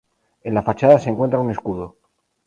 [0.41, 1.95] En la fachada se encuentra un escudo.